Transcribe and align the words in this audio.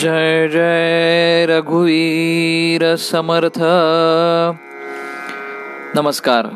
जय 0.00 0.48
जय 0.48 1.46
रघुवीर 1.48 2.94
समर्थ। 2.96 3.58
नमस्कार 5.94 6.46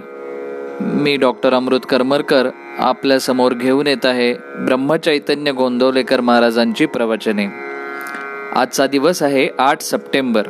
मी 0.81 1.17
डॉक्टर 1.17 1.55
अमृत 1.55 1.81
करमरकर 1.91 2.49
आपल्यासमोर 2.79 3.55
घेऊन 3.55 3.87
येत 3.87 4.07
आहे 4.07 4.33
ब्रह्मचैतन्य 4.67 5.53
गोंदवलेकर 5.53 6.21
महाराजांची 6.21 6.87
प्रवचने. 6.87 7.47
आजचा 8.57 8.87
दिवस 8.87 9.23
आहे 9.23 9.49
आठ 9.59 9.81
सप्टेंबर. 9.81 10.49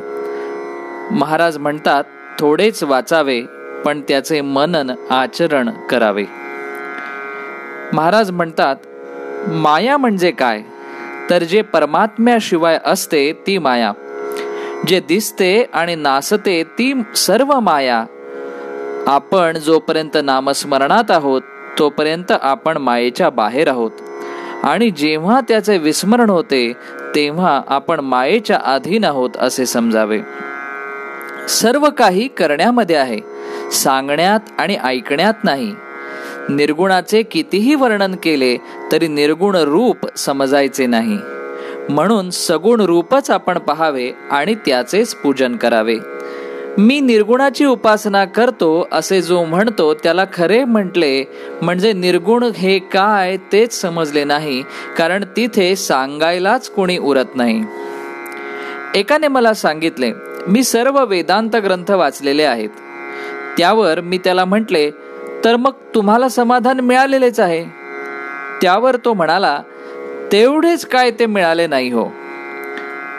महाराज 1.11 1.57
म्हणतात 1.57 2.03
थोडेच 2.39 2.83
वाचावे 2.83 3.41
पण 3.85 4.01
त्याचे 4.01 4.41
मनन 4.41 4.91
आचरण 5.09 5.69
करावे. 5.89 6.25
महाराज 7.93 8.31
म्हणतात 8.31 8.75
माया 9.47 9.97
म्हणजे 9.97 10.31
काय? 10.31 10.61
तर 11.29 11.43
जे 11.43 11.61
परमात्म्याशिवाय 11.61 12.79
असते 12.85 13.33
ती 13.47 13.57
माया. 13.57 13.91
जे 14.87 14.99
दिसते 14.99 15.69
आणि 15.73 15.95
नासते 15.95 16.63
ती 16.63 16.93
सर्व 17.15 17.59
माया. 17.59 18.05
आपण 19.07 19.57
जोपर्यंत 19.57 20.17
नामस्मरणात 20.23 21.11
आहोत 21.11 21.41
तोपर्यंत 21.79 22.31
आपण 22.31 22.77
मायेच्या 22.77 23.29
बाहेर 23.29 23.67
आहोत. 23.67 23.91
आणि 24.63 24.89
जेव्हा 24.89 25.41
त्याचे 25.41 25.77
विस्मरण 25.77 26.29
होते 26.29 26.73
तेव्हा 27.15 27.61
आपण 27.67 27.99
मायेच्या 27.99 28.59
अधीन 28.63 29.03
आहोत 29.03 29.29
असे 29.37 29.65
समजावे. 29.65 30.19
सर्व 31.49 31.89
काही 31.89 32.27
करण्यामध्ये 32.27 32.95
आहे 32.95 33.19
सांगण्यात 33.71 34.39
आणि 34.57 34.75
ऐकण्यात 34.75 35.33
नाही. 35.43 35.75
निर्गुणाचे 36.49 37.23
कितीही 37.23 37.75
वर्णन 37.75 38.15
केले 38.15 38.57
तरी 38.91 39.07
निर्गुण 39.07 39.55
रूप 39.55 40.17
समजायचे 40.17 40.85
नाही. 40.85 41.17
म्हणून 41.89 42.29
सगुण 42.29 42.81
रूपच 42.81 43.31
आपण 43.31 43.57
पहावे 43.57 44.11
आणि 44.31 44.55
त्याचेच 44.55 45.15
पूजन 45.15 45.55
करावे. 45.55 45.95
मी 46.77 46.99
निर्गुणाची 46.99 47.65
उपासना 47.65 48.25
करतो 48.25 48.87
असे 48.91 49.21
जो 49.21 49.43
म्हणतो 49.45 49.93
त्याला 49.93 50.25
खरे 50.33 50.63
म्हटले 50.63 51.23
म्हणजे 51.61 51.93
निर्गुण 51.93 52.43
हे 52.43 52.79
काय 52.79 53.37
तेच 53.37 53.81
समजले 53.81 54.23
नाही 54.23 54.63
कारण 54.97 55.23
तिथे 55.37 55.75
सांगायलाच 55.75 56.69
कोणी 56.69 56.97
उरत 56.97 57.35
नाही. 57.35 57.63
एकाने 58.95 59.27
मला 59.27 59.53
सांगितले 59.53 60.11
मी 60.47 60.63
सर्व 60.63 61.05
वेदांत 61.05 61.55
ग्रंथ 61.55 61.91
वाचलेले 61.91 62.43
आहेत. 62.43 62.69
त्यावर 63.57 64.01
मी 64.01 64.17
त्याला 64.17 64.45
म्हटले 64.45 64.91
तर 65.47 65.55
मग 65.55 65.71
तुम्हाला 65.95 66.29
समाधान 66.29 66.79
मिळालेलेच 66.79 67.39
आहे. 67.39 67.63
त्यावर 68.61 68.95
तो 69.05 69.13
म्हणाला 69.13 69.61
तेवढेच 70.31 70.85
काय 70.85 71.11
ते 71.11 71.25
मिळाले 71.25 71.67
नाही 71.67 71.89
हो. 71.89 72.11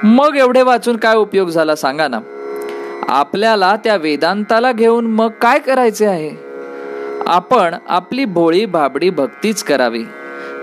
मग 0.03 0.37
एवढे 0.37 0.62
वाचून 0.62 0.97
काय 0.97 1.15
उपयोग 1.15 1.49
झाला 1.49 1.77
सांगा 1.77 2.09
ना. 2.09 2.21
आपल्याला 3.09 3.77
त्या 3.77 3.97
वेदांताला 3.97 4.73
घेऊन 4.73 5.06
मग 5.06 5.29
काय 5.29 5.59
करायचे 5.59 6.06
आहे? 6.06 6.31
आपण 7.27 7.75
आपली 7.89 8.25
भोळी 8.25 8.65
भाबडी 8.65 9.11
भक्तीच 9.11 9.62
करावी. 9.62 10.05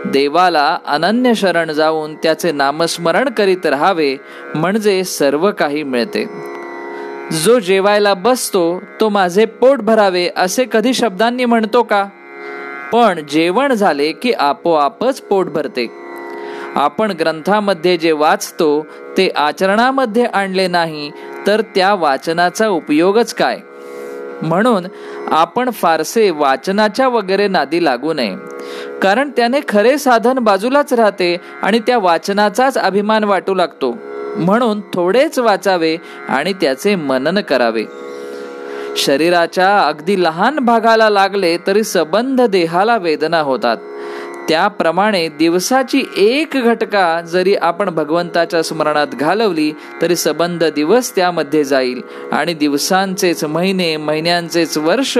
देवाला 0.05 0.77
अनन्य 0.85 1.33
शरण 1.33 1.71
जाऊन 1.71 2.15
त्याचे 2.15 2.51
नामस्मरण 2.51 3.29
करीत 3.29 3.65
राहावे 3.65 4.17
म्हणजे 4.55 5.03
सर्व 5.03 5.51
काही 5.51 5.83
मिळते. 5.83 6.54
जो 7.31 7.59
जेवायला 7.59 8.13
बसतो 8.13 8.81
तो 8.99 9.09
माझे 9.09 9.45
पोट 9.45 9.81
भरावे 9.81 10.29
असे 10.35 10.65
कधी 10.71 10.93
शब्दांनी 10.93 11.45
म्हणतो 11.45 11.83
का? 11.83 12.05
पण 12.93 13.19
जेवण 13.29 13.73
झाले 13.73 14.11
की 14.11 14.31
आपोआपच 14.31 15.21
पोट 15.21 15.45
भरते. 15.45 15.91
आपण 16.75 17.11
ग्रंथामध्ये 17.11 17.97
जे 17.97 18.11
वाचतो 18.11 18.85
ते 19.17 19.29
आचरणामध्ये 19.35 20.25
आणले 20.25 20.67
नाही 20.67 21.11
तर 21.47 21.61
त्या 21.61 21.93
वाचनाचा 21.93 22.67
उपयोगच 22.67 23.33
काय? 23.33 23.59
म्हणून 24.41 24.85
आपण 25.31 25.69
फारसे 25.69 26.29
वाचनाच्या 26.29 27.07
वगैरे 27.07 27.47
नादी 27.47 27.85
लागू 27.85 28.13
नये. 28.13 28.35
कारण 29.01 29.29
त्याने 29.29 29.59
खरे 29.69 29.97
साधन 29.97 30.39
बाजूलाच 30.39 30.93
राहते 30.93 31.37
आणि 31.61 31.79
त्या 31.79 31.97
वाचनाचाच 31.97 32.77
अभिमान 32.77 33.23
वाटू 33.23 33.53
लागतो. 33.53 33.97
म्हणून 34.35 34.81
थोडेच 34.93 35.39
वाचावे 35.39 35.97
आणि 36.29 36.53
त्याचे 36.53 36.95
मनन 36.95 37.39
करावे. 37.39 37.85
शरीराच्या 38.97 39.79
अगदी 39.79 40.23
लहान 40.23 40.59
भागाला 40.59 41.09
लागले 41.09 41.57
तरी 41.67 41.83
सबंध 41.83 42.41
देहाला 42.41 42.97
वेदना 42.97 43.39
होतात. 43.39 43.77
त्याप्रमाणे 44.49 45.27
दिवसाची 45.27 46.03
एक 46.17 46.49
घटका 46.53 47.21
जरी 47.21 47.55
आपण 47.55 47.89
भगवंताच्या 47.89 48.61
स्मरणात 48.61 49.07
घालवली 49.07 49.73
तरी 50.01 50.15
सबंध 50.15 50.63
दिवस 50.63 51.15
त्यामध्ये 51.15 51.63
जाईल 51.63 52.01
आणि 52.31 52.53
दिवसांचेच 52.53 53.43
महिने 53.43 53.97
महिन्यांचेच 53.97 54.77
वर्ष 54.77 55.17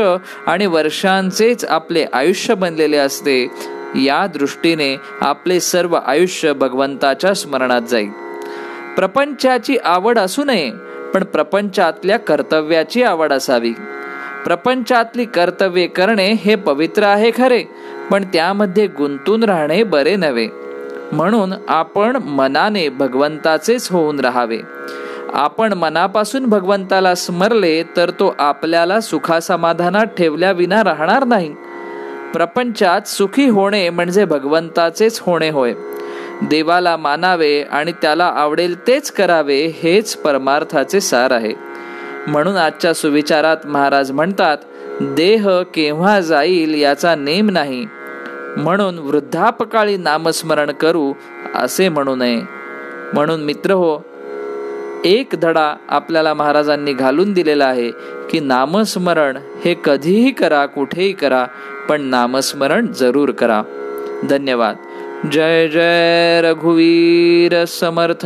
आणि 0.48 0.66
वर्षांचेच 0.66 1.66
आपले 1.66 2.06
आयुष्य 2.14 2.54
बनलेले 2.54 2.98
असते. 2.98 3.48
या 3.96 4.28
दृष्टीने 4.28 4.98
आपले 5.22 5.60
सर्व 5.60 5.96
आयुष्य 5.96 6.54
भगवंताच्या 6.54 7.34
स्मरणात 7.34 7.82
जाईल. 7.82 8.25
प्रपंचाची 8.96 9.78
आवड 9.84 10.20
असू 10.20 10.44
नये 10.44 10.72
पण 11.14 11.24
प्रपंचातल्या 11.24 12.20
कर्तव्याची 12.20 13.04
आवड 13.04 13.34
असावी. 13.34 13.74
प्रपंचातली 14.46 15.26
कर्तव्ये 15.26 15.88
करणे 15.88 16.32
हे 16.32 16.56
पवित्र 16.56 17.04
आहे 17.04 17.32
खरे 17.38 17.64
पण 18.12 18.24
त्यामध्ये 18.24 18.88
गुंतून 18.88 19.44
राहणे 19.44 19.84
बरे 19.84 20.16
नव्हे. 20.16 20.48
म्हणून 21.12 21.54
आपण 21.68 22.16
मनाने 22.16 22.90
भगवंताचेच 22.90 23.92
होऊन 23.92 24.20
राहावे. 24.20 24.60
आपण 25.34 25.74
मनापासून 25.74 26.46
भगवंताला 26.46 27.16
स्मरले 27.16 27.84
तर 27.84 28.10
तो 28.10 28.36
आपल्याला 28.40 29.00
सुखासमाधानात 29.00 30.06
ठेवल्याविना 30.06 30.84
राहणार 30.84 31.24
नाही. 31.24 31.56
प्रपंचात 32.34 33.08
सुखी 33.08 33.50
होणे 33.50 33.90
म्हणजे 33.90 34.26
भगवंताचेच 34.26 35.20
होणे 35.22 35.50
होय. 35.50 35.74
देवाला 36.42 36.98
मानावे 36.98 37.62
आणि 37.62 37.92
त्याला 37.92 38.26
आवडेल 38.26 38.88
तेच 38.88 39.12
करावे 39.12 39.66
हेच 39.66 40.16
परमार्थाचे 40.16 41.02
सार 41.02 41.32
आहे. 41.32 41.54
म्हणून 42.28 42.56
आजच्या 42.56 42.94
सुविचारात 42.94 43.58
महाराज 43.66 44.12
म्हणतात 44.12 44.58
देह 45.02 45.50
केव्हा 45.74 46.20
जाईल 46.20 46.74
याचा 46.82 47.16
नेम 47.16 47.50
नाही. 47.50 47.86
म्हणून 48.58 48.98
वृद्धापकाळी 48.98 49.98
नामस्मरण 49.98 50.72
करू 50.72 51.14
असे 51.56 51.90
म्हणू 51.90 52.16
नये. 52.16 52.42
म्हणून 53.14 53.44
मित्र 53.44 53.72
हो 53.72 54.06
एक 55.06 55.30
धडा 55.42 55.76
आपल्याला 55.90 56.34
महाराजांनी 56.34 56.94
घालून 56.94 57.34
दिलेला 57.34 57.66
आहे 57.66 57.92
की 58.30 58.40
नामस्मरण 58.40 59.38
हे 59.66 59.76
कधीही 59.84 60.32
करा 60.32 60.66
कुठेही 60.66 61.14
करा 61.14 61.46
पण 61.90 62.02
नामस्मरण 62.02 62.88
जरूर 62.92 63.32
करा. 63.32 63.64
धन्यवाद. 64.30 64.76
जय 65.24 65.68
जय 65.68 66.42
रघुवीर 66.44 67.66
समर्थ। 67.66 68.26